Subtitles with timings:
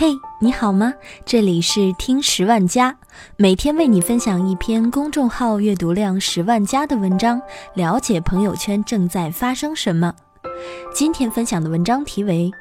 [0.00, 0.94] 嘿，你好吗？
[1.26, 2.96] 这里是听十万加，
[3.36, 7.42] 每天为你分享一篇公众号阅读量十万加的文章，
[7.74, 10.14] 了解朋友圈正在发生什么。
[10.94, 12.48] 今天分享的文章题为《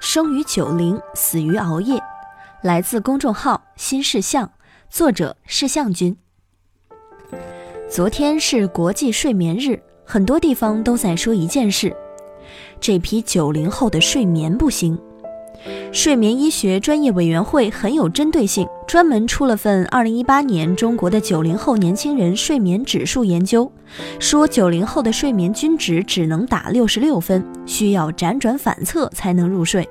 [0.00, 1.98] 生于九零，死于熬夜》，
[2.62, 4.48] 来自公众号新事项，
[4.88, 6.16] 作者是向君。
[7.90, 11.92] 昨天是国际睡眠日，很多地方都在说一件事：
[12.78, 14.96] 这批九零后的睡眠不行。
[15.92, 23.64] 睡眠医学专业委员会很有针对性，专门出了份《二零一八年中国的九零后年轻人睡眠指数研究》，
[24.18, 29.88] 说九零后的睡眠均值只能打六十六分，需要辗转反侧才能入睡。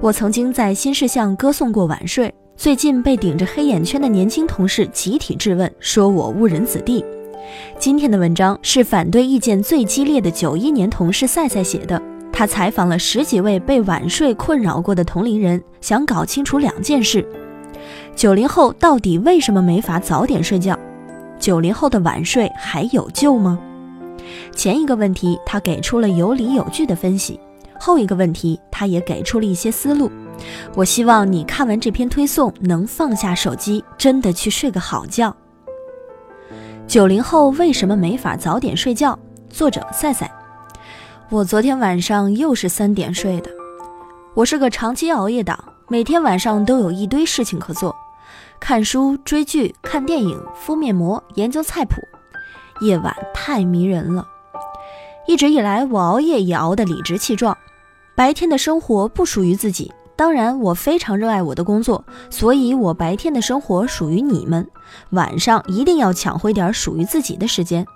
[0.00, 7.04] 我曾经在新事项歌颂过晚睡，最近被顶着黑眼圈的年轻同事集体质问，说我误人子弟。
[7.78, 12.02] 今天的文章是反对意见最激烈的九一年同事赛赛写的。
[12.36, 17.24] 他采访了十几位被晚睡困扰过的同龄人，想搞清楚两件事：
[18.16, 20.76] 九零后到底为什么没法早点睡觉？
[21.38, 23.56] 九零后的晚睡还有救吗？
[24.52, 27.38] 前一个问题他给出了有理有据的分析，
[27.78, 30.10] 后一个问题他也给出了一些思路。
[30.74, 35.34] 我希望你看完这篇推送能放下手机，真的去睡个好觉。
[36.88, 39.16] 九零后为什么没法早点睡觉？
[39.48, 40.28] 作者赛赛。
[41.30, 43.50] 我昨天晚上又是三点睡的。
[44.34, 45.58] 我是个长期熬夜党，
[45.88, 47.96] 每天晚上都有一堆事情可做：
[48.60, 51.96] 看书、追剧、看电影、敷面膜、研究菜谱。
[52.82, 54.26] 夜晚太迷人了。
[55.26, 57.56] 一直以来，我熬夜也熬得理直气壮。
[58.14, 64.68] 白天的生活不属于自己，当然我非常热爱我的工作，所以我白天的生活属于你们。
[65.10, 67.86] 晚上一定要抢回点属于自己的时间。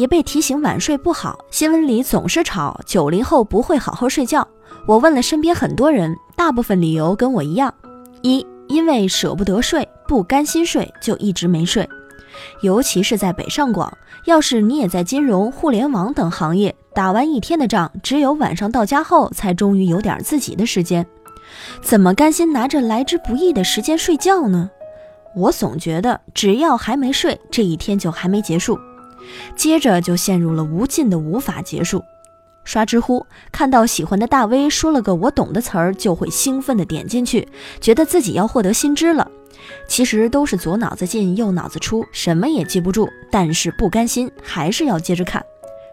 [0.00, 4.48] 也被提醒晚睡不好，新闻里总是吵九零后不会好好睡觉。
[4.86, 7.74] 我问了身边很多人，大部分理由跟我一样：
[8.22, 11.86] 一，因为舍不得睡，不甘心睡，就一直没睡。
[12.62, 13.92] 尤其是在北上广，
[14.24, 21.06] 要是你也在金融、互联网等行业，打完一天的仗，只有晚上到家后才终于有点自己的时间，
[21.82, 24.70] 怎么甘心拿着来之不易的时间睡觉呢？
[25.36, 28.78] 我总觉得，只要还没睡，这一天就还没结束。
[29.56, 32.04] 接着就陷入了无尽的无法结束。
[32.62, 37.48] 刷知乎，看到喜欢的大 V 说了个我懂的词儿，就会兴奋的点进去，
[37.80, 39.28] 觉得自己要获得新知了。
[39.88, 45.44] 其实都是左脑子进右脑子出，什么也记不住，但是不甘心，还是要接着看。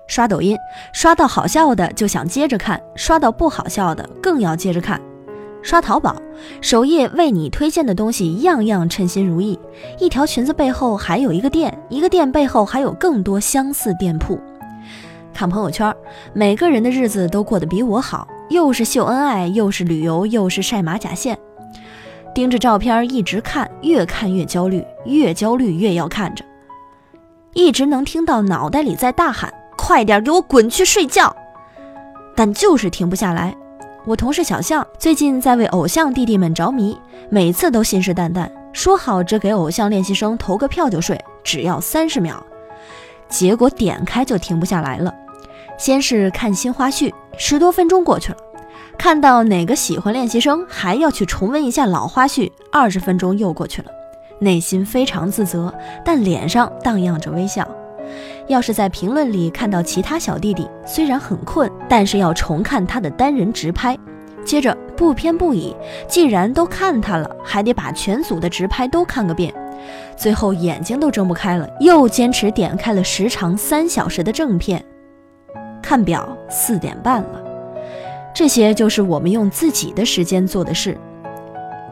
[0.07, 0.55] 刷抖音，
[0.94, 5.01] 刷到好笑的就想接着看，刷到不好笑的更要接着看。
[5.62, 6.16] 刷淘宝，
[6.62, 9.59] 首页为你推荐的东西样样称心如意。
[10.00, 14.40] 一条裙子背后还有一个店，一个店背后还有更多相似店铺。
[15.34, 15.94] 看朋友圈，
[16.34, 21.38] 每个人的日子都过得比我好，又是秀恩爱，又是旅游，又是晒马甲线。
[22.34, 26.45] 盯着照片一直看，越看越焦虑，越焦虑越要看着，
[27.53, 31.35] 一直能听到脑袋里在大喊：“快点给我滚去睡觉！”
[32.35, 33.56] 但就是停不下来。
[34.07, 36.97] 我同事小象最近在为偶像弟弟们着迷，
[37.29, 42.41] 每次都信誓旦旦说好只给偶像练习生投个票就睡，只要三十秒。
[43.28, 45.13] 结果点开就停不下来了。
[45.78, 48.38] 先是看新花絮，十多分钟过去了，
[48.97, 53.91] 看到哪个喜欢练习生，还要去重温一下老花絮，二十分钟又过去了，
[54.39, 55.74] 内心非常自责，
[56.06, 57.68] 但脸上荡漾着微笑。
[58.47, 63.97] 要是在评论里看到其他小弟弟，虽然很困，但是要重看他的单人直拍。
[64.45, 65.75] 接着不偏不倚，
[66.07, 69.53] 既然都看他了，还得把全组的直拍都看个遍。
[70.15, 74.83] 最后眼睛都睁不开了，又坚持点开了时长三小时的正片。
[75.81, 77.43] 看表，四点半了。
[78.33, 80.97] 这些就是我们用自己的时间做的事。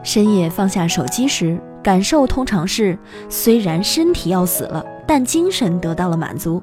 [0.02, 4.84] 深夜放下手机时，感受通常是：虽然身体要死了。
[5.06, 6.62] 但精神得到了满足，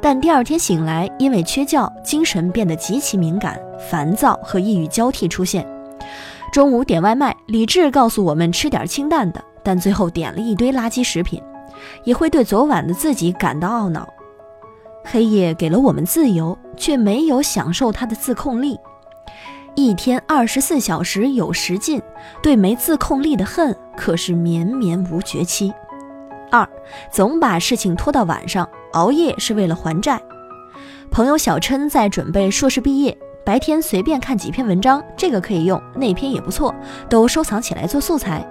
[0.00, 3.58] 但第二天醒来，因为缺觉，精神变得极其敏感、
[3.88, 5.66] 烦躁和抑郁交替出现。
[6.52, 11.42] 中午点外卖，理智告诉我们吃点清淡的，但最后点了一堆垃圾食品，
[12.04, 14.08] 也会对昨晚的自己感到懊恼。
[15.04, 18.78] 黑夜给了我们自由，却没有享受它的自控力。
[19.74, 22.02] 一天二十四小时有时尽，
[22.42, 25.72] 对没自控力的恨可是绵绵无绝期。
[26.50, 26.68] 二，
[27.10, 30.20] 总把事情拖到晚上，熬夜是为了还债。
[31.10, 36.74] 朋友小琛在准备硕士毕业，白天随便看几篇文章，这个可以用，那篇也不错，
[37.08, 38.46] 都收藏起来做素材。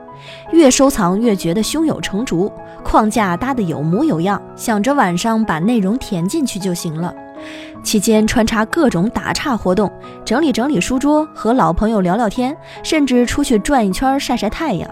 [0.51, 2.51] 越收藏越觉得胸有成竹，
[2.83, 7.13] 框架搭得有模有样，想着晚上把内容填进去就行了。
[7.83, 9.91] 期间穿插各种打岔活动，
[10.25, 14.89] 整理整理书桌，和老朋友聊聊天，甚至出去转一圈晒晒太阳。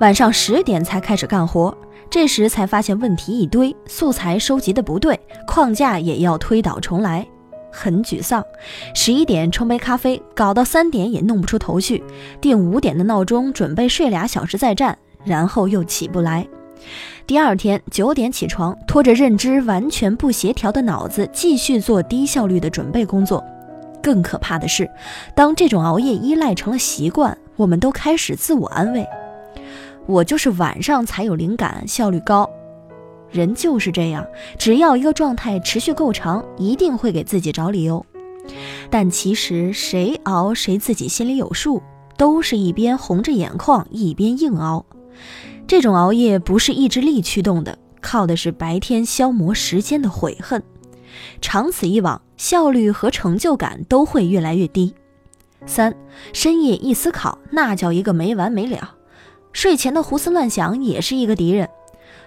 [0.00, 1.72] 晚上十点才开始干活，
[2.12, 7.26] 这时才发现问题一堆，素材收集的不对，框架也要推倒重来，
[7.72, 8.44] 很沮丧。
[8.94, 12.04] 十一点冲杯咖啡，搞到三点也弄不出头绪，
[12.38, 16.46] 定五点的闹钟，准备睡俩小时再战，然后又起不来。
[17.26, 23.42] 第二天九点起床，拖着认知完全不协调的脑子继续做低效率的准备工作。
[24.02, 24.86] 更可怕的是，
[25.34, 29.02] 当这种熬夜依赖成了习惯，我们都开始自我安慰
[30.06, 32.48] ：“我就是晚上才有灵感，效率高。”
[33.30, 34.26] 人就是这样，
[34.58, 38.04] 只要一个状态持续够长，一定会给自己找理由。
[38.90, 41.82] 但其实谁熬谁自己心里有数，
[42.18, 44.84] 都是一边红着眼眶一边硬熬。
[45.66, 50.62] 这种熬夜不是意志力驱动的，靠的是白天消磨时间的悔恨。
[51.40, 54.94] 长此以往，效率和成就感都会越来越低。
[55.64, 55.94] 三
[56.32, 58.94] 深夜一思考，那叫一个没完没了。
[59.52, 61.68] 睡前的胡思乱想也是一个敌人。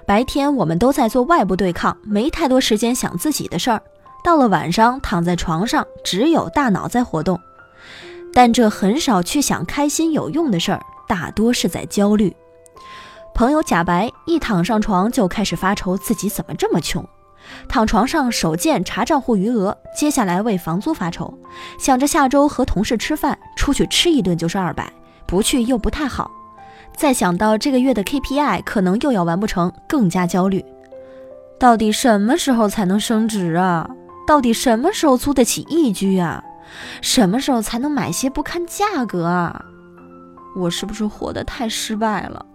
[0.05, 3.81] 白天我们都在做外部对抗，没太多时间想自己的事儿。
[4.23, 7.39] 到了晚上，躺在床上，只有大脑在活动，
[8.33, 12.35] 但这很少去想开心有用的事儿，大多是在焦虑。
[13.33, 17.07] 朋友贾白一躺上床就开始发愁自己怎么这么穷，
[17.67, 21.33] 躺床上手贱查账户余额，接下来为房租发愁，
[21.77, 24.91] 想着下周和同事吃饭，出去吃一顿就是二百，
[25.27, 26.31] 不去又不太好，
[26.95, 30.63] 再想到这个月的 KPI 可能又要完不成，更加焦虑。
[31.59, 33.89] 到底什么时候才能升职啊？
[34.27, 36.43] 到底什么时候租得起一居啊？
[37.01, 39.63] 什么时候才能买些不看价格啊？
[40.55, 42.45] 我是不是活得太失败了？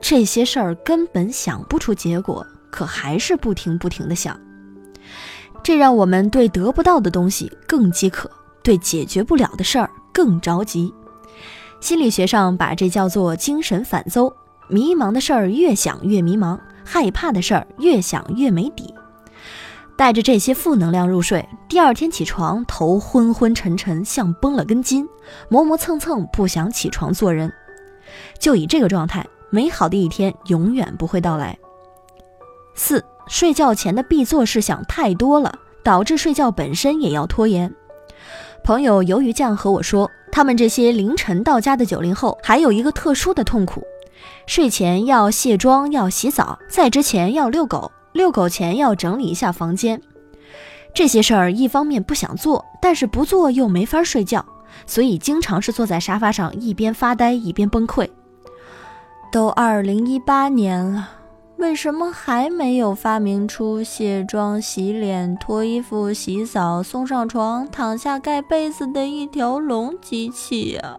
[0.00, 4.38] 这些事儿根本想不出结果，可还是不停不停的想，
[5.62, 8.30] 这让我们对得不到的东西更饥渴，
[8.62, 10.92] 对解决不了的事儿更着急。
[11.82, 14.32] 心理学上把这叫做精神反邹，
[14.68, 18.94] 迷茫的事儿越想越迷茫，害怕的事儿越想越没底。
[19.96, 25.08] 带着这些负能量入睡，第二天起床头昏昏沉沉，像绷了根筋，
[25.48, 27.52] 磨磨蹭蹭，不想起床做人。
[28.38, 29.26] 就以这个状态。
[29.50, 31.58] 美好的一天永远不会到来。
[32.74, 35.52] 四，睡觉前的必做事项太多了，
[35.82, 37.74] 导致睡觉本身也要拖延。
[38.64, 43.84] 朋友鱿鱼酱和我说，他们这些凌晨到家的九零后还有一个特殊的痛苦：
[44.46, 50.00] 睡前要卸妆，要洗澡，在之前要遛狗，遛狗前要整理一下房间。
[50.94, 54.44] 这些事儿一方面不想做，但是不做又没法睡觉，
[54.86, 58.08] 所以经常是坐在沙发上一边发呆一边崩溃。
[59.30, 61.10] 都二零一八年了，
[61.62, 70.98] 为什么还没有发明出卸妆、洗脸、脱衣服、洗澡、送上床、躺下盖被子的一条龙机器呀？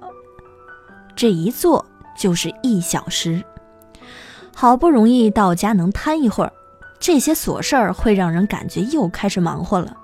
[1.18, 1.86] 这一坐
[2.18, 3.44] 就是一小时，
[4.56, 6.54] 好不容易到家能瘫一会儿，
[6.98, 9.98] 这些琐事儿会让人感觉又开始忙活了。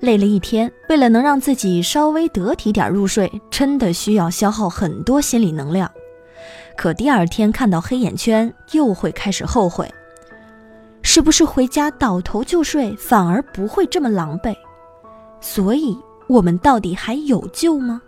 [0.00, 5.88] 累了一天，为了能让自己稍微得体点入睡，真的需要消耗很多心理能量。
[6.76, 9.88] 可第二天看到黑眼圈，又会开始后悔，
[11.02, 14.54] 是不是回家倒头就睡，反而不会这么狼狈？
[15.40, 15.96] 所以，
[16.26, 18.02] 我们到底还有救吗？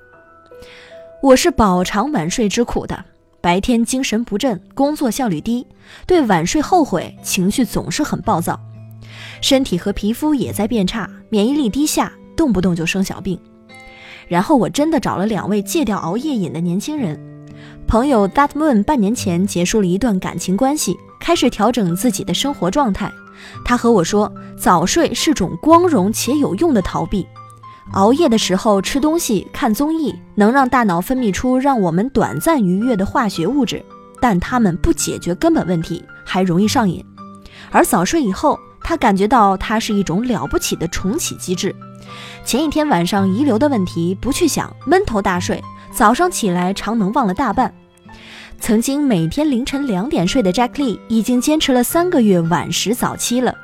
[1.22, 3.04] 我是饱尝晚睡之苦的，
[3.40, 5.66] 白天精神不振，工作效率低，
[6.06, 8.58] 对晚睡后悔，情绪总是很暴躁，
[9.40, 13.38] 身体和皮肤也在变差，免疫力低下，动不动就生小病。
[14.28, 17.35] 然后我真的找了两位戒掉熬夜瘾的年轻人。
[17.86, 23.12] 朋友 That Moon 半年前结束了一段感情关系，开始调整自己的生活状态。
[23.64, 27.26] 他和我说，早睡是种光荣且有用的逃避。
[27.92, 33.84] 熬夜的时候吃东西、看综艺，能让大脑分泌出让我们短暂愉悦的化学物质，
[34.20, 37.04] 但它们不解决根本问题，还容易上瘾。
[37.70, 41.74] 而早睡以后，他感觉到它是一种了不起的重启机制。
[42.44, 45.62] 前一天晚上遗留的问题不去想，闷头大睡。
[45.96, 47.74] 早上起来常能忘了大半。
[48.60, 53.54] 曾经每天凌晨两点睡的 Jack Lee 已经坚持了三个月晚食早期了。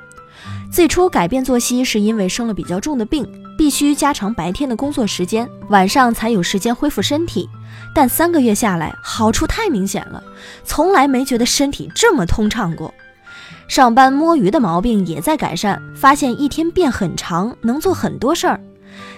[0.70, 7.46] 最初改变作息是因为生了比较重的病，必须加长白天的工作时间，晚上才有时间恢复身体。
[7.94, 10.22] 但三个月下来，好处太明显了，
[10.64, 12.94] 从来没觉得身体这么通畅过。
[13.68, 18.58] 上班摸鱼的毛病也在改善，发现一天变很长，能做很多事儿。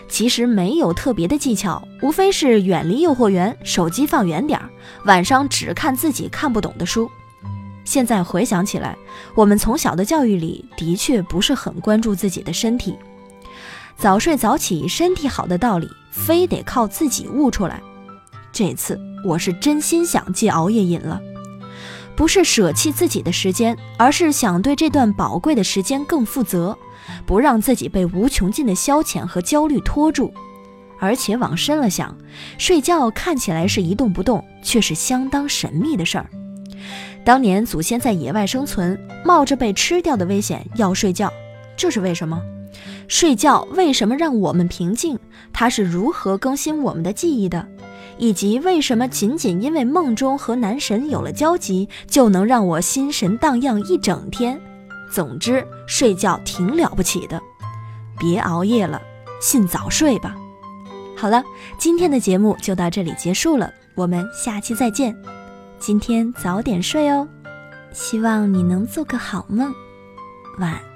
[0.09, 4.69] 其实没有特别的技巧，无非是远离诱惑源，手机放远点儿，
[5.05, 7.11] 晚上只看自己看不懂的书。
[7.85, 8.97] 现在回想起来，
[9.35, 12.97] 我们从小的教育里的确不是很关注自己的身体。
[13.97, 17.83] 早睡早起，身体好的道理，非得靠自己悟出来。
[18.53, 21.21] 这次我是真心想戒熬夜瘾了，
[22.17, 26.77] 不是舍弃自己的时间，而是想对这段宝贵的时间更负责，
[27.27, 30.33] 不让自己被无穷尽的消遣和焦虑拖住。
[31.01, 32.17] 而且往深了想，
[32.57, 36.31] 睡觉看起来是一动不动，却是相当神秘的事儿。
[37.25, 41.33] 当年祖先在野外生存，冒着被吃掉的危险要睡觉，
[41.77, 42.41] 这是为什么？
[43.09, 45.19] 睡觉为什么让我们平静？
[45.53, 47.67] 它是如何更新我们的记忆的？
[48.19, 54.61] 以及为什么仅仅因为梦中和男神有了交集，就能让我心神荡漾一整天？
[55.11, 57.41] 总之，睡觉挺了不起的，
[58.19, 59.01] 别熬夜了，
[59.41, 60.35] 信早睡吧。
[61.17, 61.43] 好了，
[61.79, 65.17] 今天的节目就到这里结束了，我们下期再见。
[65.79, 67.29] 今天早点睡哦，
[67.93, 69.73] 希望你能做个好梦，
[70.59, 70.94] 晚。